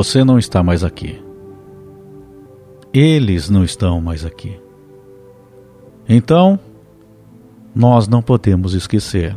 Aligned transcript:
Você 0.00 0.24
não 0.24 0.38
está 0.38 0.62
mais 0.62 0.82
aqui. 0.82 1.22
Eles 2.90 3.50
não 3.50 3.62
estão 3.62 4.00
mais 4.00 4.24
aqui. 4.24 4.58
Então, 6.08 6.58
nós 7.74 8.08
não 8.08 8.22
podemos 8.22 8.72
esquecer 8.72 9.36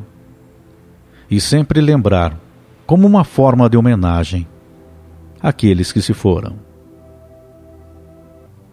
e 1.29 1.41
sempre 1.41 1.81
lembrar, 1.81 2.39
como 2.85 3.05
uma 3.05 3.25
forma 3.25 3.69
de 3.69 3.75
homenagem, 3.75 4.47
aqueles 5.41 5.91
que 5.91 6.01
se 6.01 6.13
foram. 6.13 6.55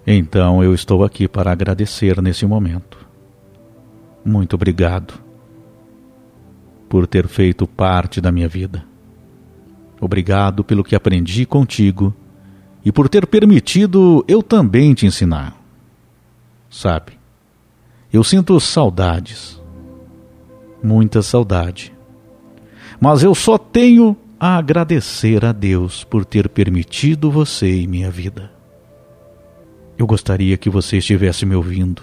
Então 0.07 0.63
eu 0.63 0.73
estou 0.73 1.03
aqui 1.03 1.27
para 1.27 1.51
agradecer 1.51 2.23
nesse 2.23 2.47
momento. 2.47 3.05
Muito 4.25 4.55
obrigado 4.55 5.15
por 6.89 7.09
ter 7.09 7.27
feito 7.27 7.67
parte 7.67 8.21
da 8.21 8.31
minha 8.31 8.47
vida. 8.47 8.90
Obrigado 10.01 10.65
pelo 10.65 10.83
que 10.83 10.97
aprendi 10.97 11.45
contigo 11.45 12.15
e 12.85 12.91
por 12.91 13.09
ter 13.09 13.27
permitido 13.27 14.25
eu 14.27 14.43
também 14.43 14.95
te 14.95 15.07
ensinar. 15.07 15.55
Sabe, 16.71 17.13
eu 18.13 18.25
sinto 18.25 18.59
saudades, 18.59 19.61
muita 20.83 21.21
saudade. 21.21 21.93
Mas 23.01 23.23
eu 23.23 23.35
só 23.35 23.59
tenho 23.59 24.17
a 24.39 24.57
agradecer 24.57 25.45
a 25.45 25.53
Deus 25.53 26.03
por 26.03 26.25
ter 26.25 26.49
permitido 26.49 27.31
você 27.31 27.83
em 27.83 27.87
minha 27.87 28.11
vida. 28.11 28.51
Eu 29.99 30.07
gostaria 30.07 30.57
que 30.57 30.71
você 30.71 30.97
estivesse 30.97 31.45
me 31.45 31.55
ouvindo. 31.55 32.03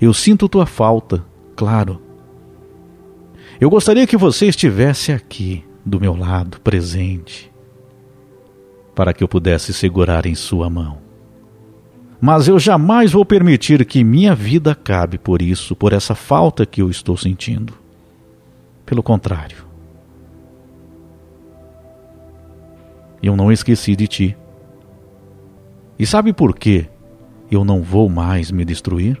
Eu 0.00 0.14
sinto 0.14 0.48
tua 0.48 0.64
falta, 0.64 1.24
claro. 1.56 2.00
Eu 3.60 3.68
gostaria 3.68 4.06
que 4.06 4.16
você 4.16 4.46
estivesse 4.46 5.10
aqui, 5.10 5.64
do 5.84 6.00
meu 6.00 6.14
lado, 6.14 6.60
presente, 6.60 7.52
para 8.94 9.12
que 9.12 9.22
eu 9.22 9.28
pudesse 9.28 9.72
segurar 9.72 10.26
em 10.26 10.34
sua 10.34 10.70
mão. 10.70 10.98
Mas 12.20 12.46
eu 12.46 12.58
jamais 12.58 13.10
vou 13.12 13.24
permitir 13.24 13.84
que 13.84 14.04
minha 14.04 14.32
vida 14.34 14.70
acabe 14.70 15.18
por 15.18 15.42
isso, 15.42 15.74
por 15.74 15.92
essa 15.92 16.14
falta 16.14 16.64
que 16.64 16.80
eu 16.80 16.88
estou 16.88 17.16
sentindo. 17.16 17.74
Pelo 18.86 19.02
contrário, 19.02 19.64
eu 23.20 23.34
não 23.36 23.50
esqueci 23.50 23.96
de 23.96 24.06
ti. 24.06 24.36
E 25.98 26.06
sabe 26.06 26.32
por 26.32 26.56
quê 26.56 26.88
eu 27.50 27.64
não 27.64 27.82
vou 27.82 28.08
mais 28.08 28.50
me 28.50 28.64
destruir? 28.64 29.20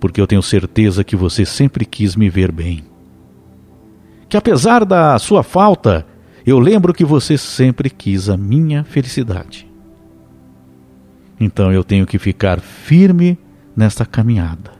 Porque 0.00 0.20
eu 0.20 0.26
tenho 0.26 0.42
certeza 0.42 1.04
que 1.04 1.14
você 1.14 1.44
sempre 1.44 1.84
quis 1.84 2.16
me 2.16 2.28
ver 2.28 2.50
bem. 2.50 2.89
Que 4.30 4.36
apesar 4.36 4.84
da 4.84 5.18
sua 5.18 5.42
falta, 5.42 6.06
eu 6.46 6.60
lembro 6.60 6.94
que 6.94 7.04
você 7.04 7.36
sempre 7.36 7.90
quis 7.90 8.28
a 8.28 8.36
minha 8.36 8.84
felicidade. 8.84 9.68
Então 11.38 11.72
eu 11.72 11.82
tenho 11.82 12.06
que 12.06 12.16
ficar 12.16 12.60
firme 12.60 13.36
nesta 13.76 14.06
caminhada. 14.06 14.70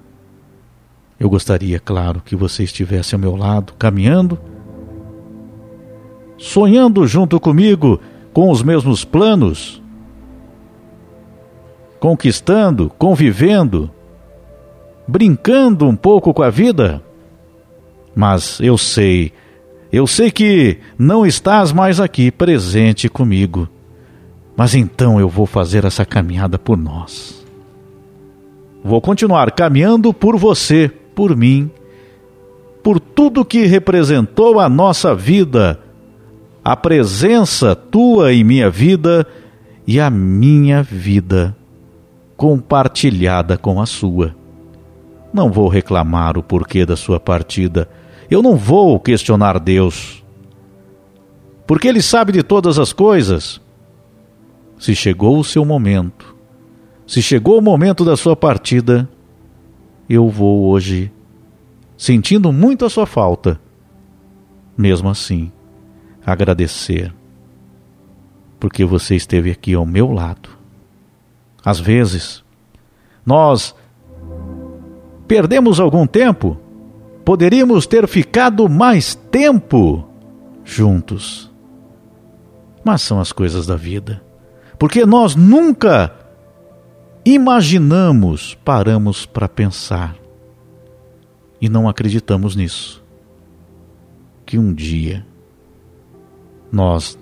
Eu 1.19 1.29
gostaria, 1.29 1.81
claro, 1.81 2.23
que 2.25 2.37
você 2.37 2.63
estivesse 2.63 3.15
ao 3.15 3.21
meu 3.21 3.35
lado, 3.35 3.75
caminhando, 3.77 4.39
sonhando 6.39 7.05
junto 7.07 7.41
comigo 7.41 8.01
com 8.33 8.51
os 8.51 8.63
mesmos 8.63 9.05
planos, 9.05 9.83
conquistando, 11.99 12.89
convivendo, 12.97 13.91
brincando 15.09 15.89
um 15.89 15.97
pouco 15.97 16.33
com 16.33 16.43
a 16.43 16.51
vida. 16.51 17.03
Mas 18.15 18.61
eu 18.61 18.79
sei, 18.79 19.33
eu 19.93 20.07
sei 20.07 20.31
que 20.31 20.79
não 20.99 21.27
estás 21.27 21.73
mais 21.73 22.01
aqui 22.01 22.31
presente 22.31 23.09
comigo. 23.09 23.69
Mas 24.57 24.75
então 24.75 25.19
eu 25.19 25.29
vou 25.29 25.47
fazer 25.47 25.85
essa 25.85 26.05
caminhada 26.05 26.59
por 26.59 26.77
nós. 26.77 27.45
Vou 28.85 29.01
continuar 29.01 29.51
caminhando 29.53 30.13
por 30.13 30.37
você, 30.37 30.91
por 31.15 31.37
mim, 31.37 31.71
por 32.83 33.01
tudo 33.01 33.45
que 33.45 33.67
representou 33.67 34.61
a 34.61 34.69
nossa 34.69 35.15
vida, 35.15 35.79
a 36.65 36.77
presença 36.77 37.75
tua 37.75 38.33
em 38.33 38.45
minha 38.45 38.71
vida 38.71 39.27
e 39.87 39.99
a 39.99 40.09
minha 40.09 40.83
vida 40.83 41.57
compartilhada 42.37 43.59
com 43.59 43.83
a 43.83 43.87
sua. 43.87 44.35
Não 45.33 45.51
vou 45.51 45.69
reclamar 45.69 46.39
o 46.39 46.43
porquê 46.43 46.87
da 46.87 46.97
sua 46.97 47.21
partida. 47.21 47.89
Eu 48.31 48.43
não 48.43 48.57
vou 48.57 49.01
questionar 49.01 49.59
Deus. 49.59 50.25
Porque 51.67 51.89
Ele 51.89 52.01
sabe 52.01 52.33
de 52.33 52.43
todas 52.43 52.79
as 52.79 52.93
coisas. 52.93 53.61
Se 54.79 54.95
chegou 54.95 55.39
o 55.39 55.45
seu 55.45 55.65
momento, 55.65 56.35
se 57.07 57.21
chegou 57.21 57.59
o 57.59 57.63
momento 57.63 58.05
da 58.05 58.17
sua 58.17 58.35
partida, 58.35 59.09
eu 60.09 60.29
vou 60.29 60.71
hoje, 60.71 61.13
sentindo 61.99 62.51
muito 62.51 62.87
a 62.87 62.89
sua 62.89 63.05
falta, 63.05 63.61
mesmo 64.79 65.11
assim, 65.11 65.53
agradecer, 66.25 67.13
porque 68.59 68.87
você 68.87 69.17
esteve 69.17 69.51
aqui 69.51 69.75
ao 69.75 69.85
meu 69.85 70.11
lado 70.13 70.61
às 71.65 71.79
vezes, 71.79 72.43
nós 73.25 73.75
perdemos 75.29 75.79
algum 75.79 76.07
tempo, 76.07 76.59
poderíamos 77.25 77.87
ter 77.87 78.07
ficado 78.09 78.69
mais 78.69 79.15
tempo 79.15 80.09
juntos. 80.65 81.51
Mas 82.85 83.03
são 83.03 83.21
as 83.21 83.33
coisas 83.33 83.67
da 83.67 83.77
vida. 83.77 84.23
Porque 84.79 85.05
nós 85.05 85.35
nunca 85.35 86.15
imaginamos, 87.25 88.57
paramos 88.65 89.27
para 89.27 89.49
pensar 89.49 90.17
e 91.61 91.69
não 91.69 91.89
acreditamos 91.89 92.57
nisso. 92.57 93.03
Que 94.47 94.59
um 94.59 94.73
dia 94.73 95.27
nós 96.73 97.19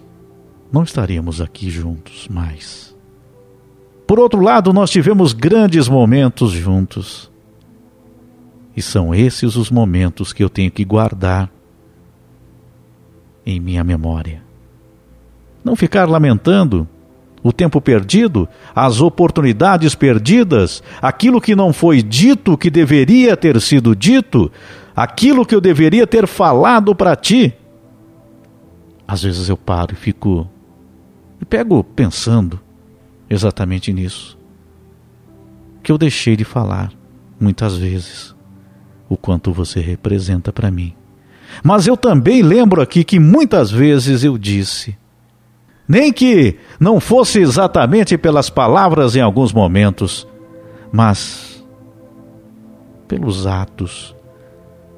não 0.72 0.82
estaríamos 0.82 1.40
aqui 1.40 1.68
juntos 1.70 2.28
mais. 2.28 2.96
Por 4.06 4.18
outro 4.18 4.40
lado, 4.40 4.72
nós 4.72 4.90
tivemos 4.90 5.32
grandes 5.32 5.88
momentos 5.88 6.52
juntos. 6.52 7.30
E 8.78 8.82
são 8.82 9.12
esses 9.12 9.56
os 9.56 9.72
momentos 9.72 10.32
que 10.32 10.40
eu 10.40 10.48
tenho 10.48 10.70
que 10.70 10.84
guardar 10.84 11.50
em 13.44 13.58
minha 13.58 13.82
memória. 13.82 14.40
Não 15.64 15.74
ficar 15.74 16.08
lamentando 16.08 16.86
o 17.42 17.52
tempo 17.52 17.80
perdido, 17.80 18.48
as 18.72 19.00
oportunidades 19.00 19.96
perdidas, 19.96 20.80
aquilo 21.02 21.40
que 21.40 21.56
não 21.56 21.72
foi 21.72 22.00
dito 22.04 22.56
que 22.56 22.70
deveria 22.70 23.36
ter 23.36 23.60
sido 23.60 23.96
dito, 23.96 24.48
aquilo 24.94 25.44
que 25.44 25.56
eu 25.56 25.60
deveria 25.60 26.06
ter 26.06 26.28
falado 26.28 26.94
para 26.94 27.16
ti. 27.16 27.52
Às 29.08 29.24
vezes 29.24 29.48
eu 29.48 29.56
paro 29.56 29.94
e 29.94 29.96
fico 29.96 30.48
e 31.40 31.44
pego 31.44 31.82
pensando 31.82 32.60
exatamente 33.28 33.92
nisso. 33.92 34.38
Que 35.82 35.90
eu 35.90 35.98
deixei 35.98 36.36
de 36.36 36.44
falar 36.44 36.92
muitas 37.40 37.76
vezes 37.76 38.37
o 39.08 39.16
quanto 39.16 39.52
você 39.52 39.80
representa 39.80 40.52
para 40.52 40.70
mim. 40.70 40.94
Mas 41.62 41.86
eu 41.86 41.96
também 41.96 42.42
lembro 42.42 42.82
aqui 42.82 43.02
que 43.02 43.18
muitas 43.18 43.70
vezes 43.70 44.22
eu 44.22 44.36
disse, 44.36 44.96
nem 45.88 46.12
que 46.12 46.58
não 46.78 47.00
fosse 47.00 47.40
exatamente 47.40 48.18
pelas 48.18 48.50
palavras 48.50 49.16
em 49.16 49.20
alguns 49.20 49.52
momentos, 49.52 50.28
mas 50.92 51.64
pelos 53.06 53.46
atos, 53.46 54.14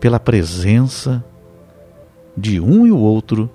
pela 0.01 0.19
presença 0.19 1.25
de 2.37 2.59
um 2.61 2.87
e 2.87 2.91
o 2.91 2.99
outro 2.99 3.49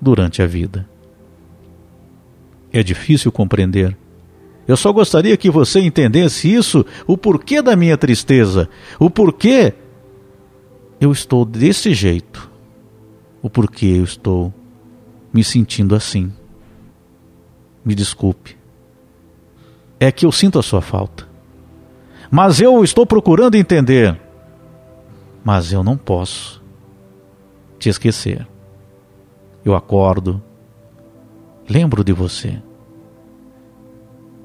durante 0.00 0.40
a 0.40 0.46
vida. 0.46 0.88
É 2.72 2.82
difícil 2.82 3.30
compreender. 3.30 3.96
Eu 4.66 4.76
só 4.76 4.92
gostaria 4.92 5.36
que 5.36 5.50
você 5.50 5.80
entendesse 5.80 6.52
isso, 6.52 6.84
o 7.06 7.18
porquê 7.18 7.60
da 7.60 7.74
minha 7.74 7.96
tristeza, 7.96 8.68
o 8.98 9.10
porquê 9.10 9.74
eu 11.00 11.10
estou 11.10 11.44
desse 11.44 11.92
jeito, 11.92 12.50
o 13.42 13.50
porquê 13.50 13.86
eu 13.86 14.04
estou 14.04 14.54
me 15.32 15.42
sentindo 15.42 15.94
assim. 15.94 16.32
Me 17.84 17.94
desculpe. 17.94 18.56
É 19.98 20.12
que 20.12 20.24
eu 20.24 20.30
sinto 20.30 20.58
a 20.58 20.62
sua 20.62 20.80
falta. 20.80 21.28
Mas 22.30 22.60
eu 22.60 22.84
estou 22.84 23.04
procurando 23.04 23.56
entender. 23.56 24.18
Mas 25.44 25.72
eu 25.72 25.82
não 25.82 25.96
posso 25.96 26.62
te 27.78 27.88
esquecer. 27.88 28.46
Eu 29.64 29.74
acordo, 29.74 30.42
lembro 31.68 32.04
de 32.04 32.12
você. 32.12 32.62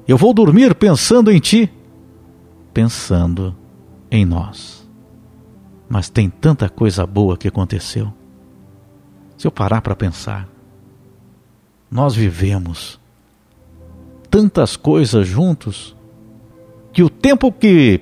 Eu 0.08 0.16
vou 0.16 0.32
dormir 0.32 0.74
pensando 0.74 1.30
em 1.30 1.38
ti, 1.38 1.70
pensando 2.72 3.54
em 4.10 4.24
nós. 4.24 4.88
Mas 5.86 6.08
tem 6.08 6.30
tanta 6.30 6.66
coisa 6.70 7.06
boa 7.06 7.36
que 7.36 7.46
aconteceu. 7.46 8.10
Se 9.36 9.46
eu 9.46 9.50
parar 9.50 9.82
para 9.82 9.94
pensar, 9.94 10.48
nós 11.90 12.14
vivemos 12.14 12.98
tantas 14.30 14.76
coisas 14.76 15.26
juntos 15.26 15.94
que 16.90 17.02
o 17.02 17.10
tempo 17.10 17.52
que 17.52 18.00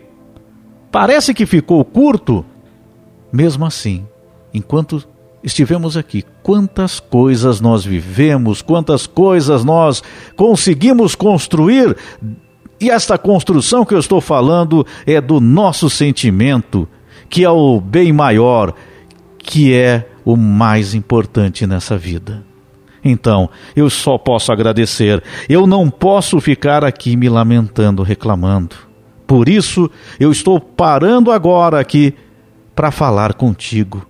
parece 0.93 1.35
que 1.35 1.45
ficou 1.45 1.85
curto, 1.85 2.45
mesmo 3.33 3.67
assim, 3.67 4.07
enquanto 4.55 5.07
estivemos 5.47 5.97
aqui, 5.97 6.25
quantas 6.43 6.99
coisas 6.99 7.61
nós 7.61 7.85
vivemos, 7.85 8.61
quantas 8.61 9.07
coisas 9.07 9.65
nós 9.65 10.03
conseguimos 10.35 11.15
construir, 11.15 11.97
e 12.81 12.91
esta 12.91 13.17
construção 13.17 13.85
que 13.85 13.95
eu 13.95 14.01
estou 14.01 14.21
falando 14.21 14.85
é 15.07 15.21
do 15.21 15.41
nosso 15.41 15.89
sentimento, 15.89 16.89
que 17.31 17.45
é 17.45 17.49
o 17.49 17.81
bem 17.81 18.13
maior, 18.13 18.75
que 19.39 19.73
é 19.73 20.09
o 20.25 20.37
mais 20.37 20.95
importante 20.95 21.65
nessa 21.65 21.97
vida. 21.97 22.45
Então, 23.05 23.49
eu 23.77 23.89
só 23.89 24.19
posso 24.19 24.51
agradecer. 24.51 25.23
Eu 25.49 25.65
não 25.65 25.89
posso 25.89 26.41
ficar 26.41 26.85
aqui 26.85 27.17
me 27.17 27.29
lamentando, 27.29 28.03
reclamando. 28.03 28.75
Por 29.29 29.49
isso, 29.49 29.89
eu 30.19 30.33
estou 30.33 30.59
parando 30.59 31.31
agora 31.31 31.79
aqui 31.79 32.13
para 32.75 32.91
falar 32.91 33.35
contigo. 33.35 34.05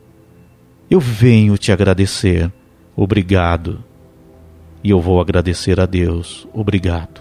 Eu 0.89 1.01
venho 1.01 1.59
te 1.59 1.73
agradecer. 1.73 2.51
Obrigado. 2.95 3.83
E 4.83 4.91
eu 4.91 5.01
vou 5.01 5.21
agradecer 5.21 5.81
a 5.81 5.87
Deus. 5.87 6.47
Obrigado. 6.53 7.21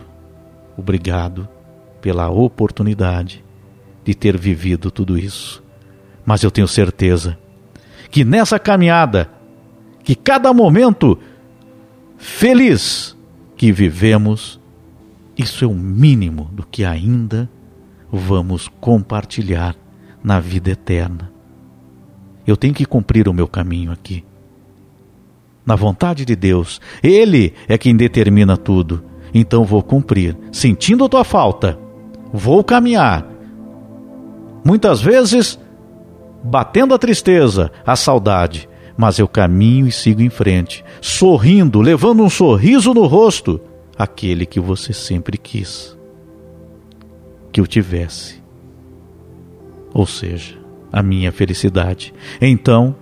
Obrigado 0.78 1.48
pela 2.00 2.30
oportunidade 2.30 3.44
de 4.04 4.14
ter 4.14 4.38
vivido 4.38 4.92
tudo 4.92 5.18
isso. 5.18 5.64
Mas 6.24 6.44
eu 6.44 6.52
tenho 6.52 6.68
certeza 6.68 7.38
que 8.12 8.24
nessa 8.24 8.60
caminhada, 8.60 9.30
que 10.04 10.16
cada 10.16 10.54
momento 10.54 11.18
feliz 12.18 13.18
que 13.58 13.72
vivemos, 13.72 14.60
isso 15.36 15.66
é 15.66 15.68
o 15.68 15.74
mínimo 15.74 16.50
do 16.54 16.66
que 16.66 16.86
ainda 16.86 17.50
vamos 18.12 18.68
compartilhar 18.80 19.76
na 20.24 20.40
vida 20.40 20.70
eterna. 20.70 21.35
Eu 22.46 22.56
tenho 22.56 22.74
que 22.74 22.86
cumprir 22.86 23.28
o 23.28 23.34
meu 23.34 23.48
caminho 23.48 23.92
aqui. 23.92 24.24
Na 25.66 25.76
vontade 25.76 26.26
de 26.26 26.36
Deus, 26.36 26.80
Ele 27.02 27.54
é 27.68 27.78
quem 27.78 27.96
determina 27.96 28.56
tudo. 28.56 29.04
Então 29.34 29.66
vou 29.66 29.82
cumprir, 29.82 30.38
sentindo 30.52 31.10
tua 31.10 31.24
falta, 31.24 31.78
vou 32.32 32.64
caminhar. 32.64 33.28
Muitas 34.64 35.02
vezes, 35.02 35.60
batendo 36.44 36.94
a 36.94 36.98
tristeza, 36.98 37.72
a 37.86 37.96
saudade, 37.96 38.70
mas 38.96 39.20
eu 39.20 39.28
caminho 39.28 39.88
e 39.88 39.92
sigo 39.92 40.22
em 40.22 40.30
frente, 40.30 40.86
sorrindo, 41.02 41.82
levando 41.82 42.24
um 42.24 42.30
sorriso 42.30 42.94
no 42.94 43.06
rosto, 43.06 43.60
aquele 43.98 44.46
que 44.46 44.60
você 44.60 44.94
sempre 44.94 45.38
quis 45.38 45.96
que 47.56 47.62
eu 47.62 47.66
tivesse. 47.66 48.44
Ou 49.94 50.06
seja, 50.06 50.58
a 50.96 51.04
minha 51.04 51.30
felicidade. 51.30 52.14
Então, 52.40 52.96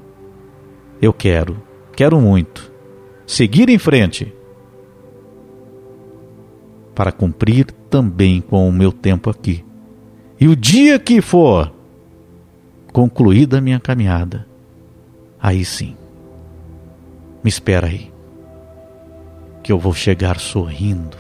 eu 1.00 1.14
quero, 1.14 1.62
quero 1.96 2.20
muito, 2.20 2.74
seguir 3.24 3.70
em 3.70 3.78
frente 3.78 4.34
para 6.96 7.12
cumprir 7.12 7.68
também 7.92 8.42
com 8.42 8.68
o 8.68 8.72
meu 8.72 8.92
tempo 8.92 9.30
aqui. 9.30 9.64
E 10.42 10.48
o 10.48 10.56
dia 10.56 10.98
que 10.98 11.22
for 11.22 11.72
concluída 12.92 13.60
a 13.60 13.62
minha 13.62 13.80
caminhada, 13.80 14.48
aí 15.40 15.64
sim. 15.64 15.96
Me 17.44 17.50
espera 17.50 17.86
aí. 17.86 18.12
Que 19.62 19.72
eu 19.72 19.78
vou 19.78 19.94
chegar 19.94 20.40
sorrindo. 20.40 21.18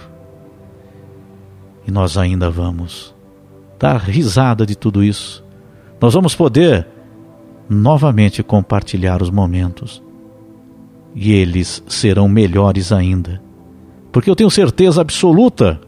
E 1.86 1.92
nós 1.92 2.18
ainda 2.18 2.50
vamos 2.50 3.14
dar 3.78 3.98
risada 3.98 4.66
de 4.66 4.76
tudo 4.76 5.04
isso. 5.04 5.43
Nós 6.04 6.16
vamos 6.16 6.36
poder 6.36 6.86
novamente 7.70 8.44
compartilhar 8.44 9.22
os 9.22 9.30
momentos. 9.30 10.04
E 11.16 11.32
eles 11.32 11.82
serão 11.88 12.28
melhores 12.28 12.92
ainda. 12.92 13.42
Porque 14.12 14.30
eu 14.30 14.36
tenho 14.36 14.52
certeza 14.52 15.00
absoluta 15.00 15.80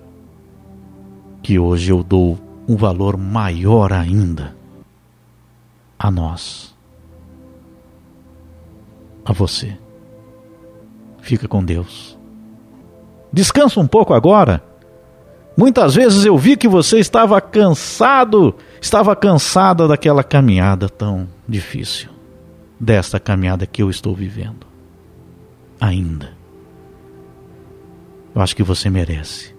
que 1.44 1.60
hoje 1.60 1.92
eu 1.92 2.02
dou 2.02 2.40
um 2.66 2.78
valor 2.78 3.18
maior 3.18 3.92
ainda 3.92 4.56
a 6.00 6.10
nós 6.10 6.74
a 9.26 9.34
você. 9.34 9.78
Fica 11.20 11.46
com 11.46 11.62
Deus. 11.62 12.18
Descansa 13.34 13.82
um 13.82 13.88
pouco 13.88 14.14
agora. 14.14 14.64
Muitas 15.58 15.96
vezes 15.96 16.26
eu 16.26 16.38
vi 16.38 16.58
que 16.58 16.68
você 16.68 17.00
estava 17.00 17.40
cansado, 17.40 18.56
estava 18.82 19.16
cansada 19.16 19.88
daquela 19.88 20.24
caminhada 20.24 20.90
tão 20.90 21.28
difícil, 21.48 22.10
desta 22.80 23.20
caminhada 23.20 23.66
que 23.66 23.82
eu 23.82 23.90
estou 23.90 24.14
vivendo. 24.14 24.68
Ainda. 25.80 26.34
Eu 28.34 28.42
acho 28.42 28.56
que 28.56 28.64
você 28.64 28.90
merece 28.90 29.56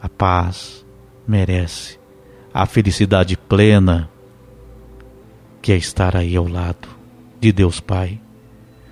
a 0.00 0.08
paz, 0.08 0.84
merece 1.26 2.00
a 2.52 2.66
felicidade 2.66 3.36
plena, 3.36 4.10
que 5.62 5.72
é 5.72 5.76
estar 5.76 6.16
aí 6.16 6.34
ao 6.36 6.48
lado 6.48 6.88
de 7.40 7.52
Deus 7.52 7.78
Pai 7.78 8.20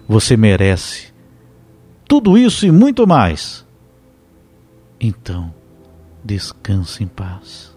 você 0.08 0.36
merece 0.36 1.12
tudo 2.06 2.36
isso 2.36 2.66
e 2.66 2.70
muito 2.70 3.06
mais. 3.06 3.66
Então, 5.00 5.52
descanse 6.24 7.02
em 7.02 7.06
paz. 7.06 7.76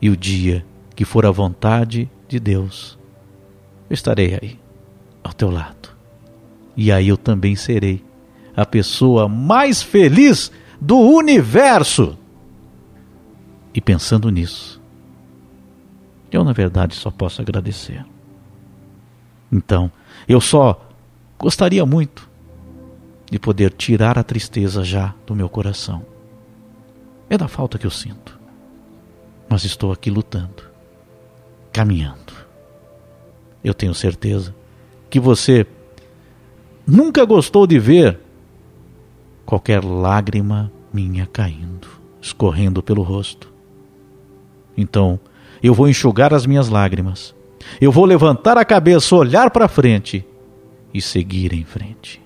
E 0.00 0.10
o 0.10 0.16
dia 0.16 0.64
que 0.94 1.04
for 1.04 1.24
a 1.24 1.30
vontade 1.30 2.10
de 2.26 2.40
Deus, 2.40 2.98
eu 3.88 3.94
estarei 3.94 4.34
aí, 4.34 4.58
ao 5.22 5.32
teu 5.32 5.50
lado. 5.50 5.90
E 6.76 6.90
aí 6.90 7.08
eu 7.08 7.16
também 7.16 7.54
serei 7.54 8.04
a 8.56 8.66
pessoa 8.66 9.28
mais 9.28 9.82
feliz 9.82 10.50
do 10.80 10.98
universo. 10.98 12.18
E 13.72 13.80
pensando 13.80 14.30
nisso, 14.30 14.80
eu 16.32 16.42
na 16.42 16.52
verdade 16.52 16.94
só 16.94 17.10
posso 17.10 17.40
agradecer. 17.40 18.04
Então, 19.52 19.92
eu 20.26 20.40
só 20.40 20.86
Gostaria 21.38 21.84
muito 21.84 22.28
de 23.30 23.38
poder 23.38 23.72
tirar 23.72 24.18
a 24.18 24.22
tristeza 24.22 24.82
já 24.82 25.14
do 25.26 25.34
meu 25.34 25.48
coração. 25.48 26.04
É 27.36 27.38
da 27.38 27.48
falta 27.48 27.76
que 27.76 27.86
eu 27.86 27.90
sinto. 27.90 28.40
Mas 29.46 29.62
estou 29.64 29.92
aqui 29.92 30.08
lutando, 30.08 30.62
caminhando. 31.70 32.32
Eu 33.62 33.74
tenho 33.74 33.94
certeza 33.94 34.54
que 35.10 35.20
você 35.20 35.66
nunca 36.86 37.26
gostou 37.26 37.66
de 37.66 37.78
ver 37.78 38.18
qualquer 39.44 39.84
lágrima 39.84 40.72
minha 40.90 41.26
caindo, 41.26 41.86
escorrendo 42.22 42.82
pelo 42.82 43.02
rosto. 43.02 43.52
Então, 44.74 45.20
eu 45.62 45.74
vou 45.74 45.90
enxugar 45.90 46.32
as 46.32 46.46
minhas 46.46 46.70
lágrimas. 46.70 47.34
Eu 47.78 47.92
vou 47.92 48.06
levantar 48.06 48.56
a 48.56 48.64
cabeça, 48.64 49.14
olhar 49.14 49.50
para 49.50 49.68
frente 49.68 50.24
e 50.94 51.02
seguir 51.02 51.52
em 51.52 51.64
frente. 51.64 52.18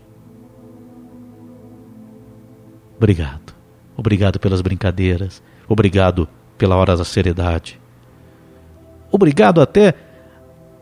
Obrigado. 2.97 3.50
Obrigado 4.01 4.41
pelas 4.41 4.63
brincadeiras. 4.63 5.43
Obrigado 5.69 6.27
pela 6.57 6.75
hora 6.75 6.97
da 6.97 7.05
seriedade. 7.05 7.79
Obrigado 9.13 9.61
até, 9.61 9.95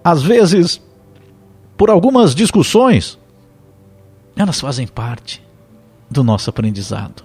às 0.04 0.22
vezes, 0.22 0.80
por 1.76 1.90
algumas 1.90 2.32
discussões. 2.32 3.18
Elas 4.37 4.60
fazem 4.60 4.87
parte 4.87 5.44
do 6.08 6.22
nosso 6.22 6.48
aprendizado, 6.48 7.25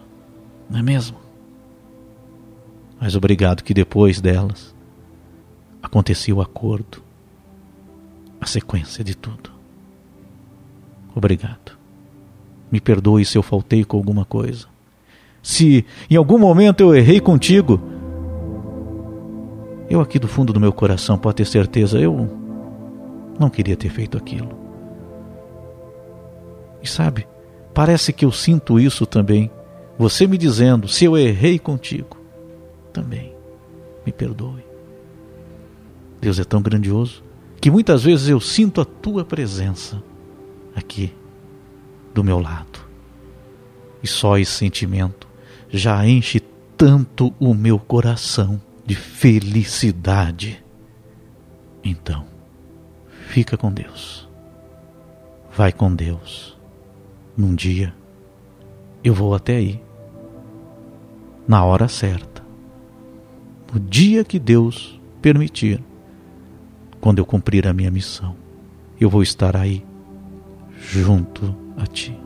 não 0.68 0.80
é 0.80 0.82
mesmo? 0.82 1.16
Mas 3.00 3.16
obrigado 3.16 3.62
que 3.62 3.72
depois 3.72 4.20
delas 4.20 4.74
acontecia 5.80 6.34
o 6.34 6.42
acordo, 6.42 7.04
a 8.42 8.48
sequência 8.48 9.04
de 9.04 9.16
tudo. 9.16 9.52
Obrigado. 11.14 11.78
Me 12.72 12.82
perdoe 12.82 13.24
se 13.24 13.38
eu 13.38 13.44
faltei 13.44 13.86
com 13.86 13.96
alguma 13.96 14.26
coisa. 14.26 14.73
Se 15.44 15.86
em 16.10 16.16
algum 16.16 16.40
momento 16.40 16.80
eu 16.80 16.96
errei 16.96 17.20
contigo, 17.20 17.80
eu 19.90 20.00
aqui 20.00 20.18
do 20.18 20.28
fundo 20.28 20.54
do 20.54 20.60
meu 20.60 20.72
coração 20.72 21.18
pode 21.18 21.36
ter 21.36 21.46
certeza, 21.46 22.00
eu 22.00 22.30
não 23.38 23.50
queria 23.50 23.76
ter 23.76 23.90
feito 23.90 24.18
aquilo. 24.18 24.58
E 26.82 26.88
sabe, 26.88 27.28
parece 27.74 28.14
que 28.14 28.24
eu 28.24 28.32
sinto 28.32 28.80
isso 28.80 29.06
também. 29.06 29.52
Você 30.00 30.26
me 30.26 30.38
dizendo, 30.38 30.88
se 30.88 31.04
eu 31.04 31.18
errei 31.18 31.60
contigo, 31.60 32.18
também 32.94 33.36
me 34.06 34.14
perdoe. 34.14 34.64
Deus 36.22 36.40
é 36.40 36.46
tão 36.46 36.62
grandioso 36.62 37.22
que 37.60 37.70
muitas 37.70 38.04
vezes 38.04 38.30
eu 38.30 38.40
sinto 38.40 38.80
a 38.80 38.86
tua 38.86 39.26
presença 39.26 40.02
aqui 40.74 41.14
do 42.14 42.24
meu 42.24 42.40
lado. 42.40 42.80
E 44.02 44.08
só 44.08 44.38
esse 44.38 44.52
sentimento 44.52 45.33
já 45.74 46.08
enche 46.08 46.40
tanto 46.78 47.34
o 47.40 47.52
meu 47.56 47.80
coração 47.80 48.62
de 48.86 48.94
felicidade. 48.94 50.64
Então, 51.84 52.26
fica 53.28 53.58
com 53.58 53.72
Deus. 53.72 54.30
Vai 55.52 55.72
com 55.72 55.94
Deus. 55.94 56.56
Num 57.36 57.56
dia, 57.56 57.92
eu 59.04 59.16
vou 59.16 59.34
até 59.34 59.56
aí. 59.56 59.82
Na 61.48 61.66
hora 61.66 61.88
certa. 61.88 62.44
No 63.74 63.80
dia 63.80 64.24
que 64.24 64.38
Deus 64.38 65.02
permitir. 65.22 65.84
Quando 67.02 67.18
eu 67.18 67.26
cumprir 67.26 67.68
a 67.68 67.74
minha 67.74 67.90
missão, 67.90 68.36
eu 69.02 69.10
vou 69.10 69.24
estar 69.24 69.58
aí, 69.58 69.84
junto 70.78 71.54
a 71.76 71.86
Ti. 71.86 72.23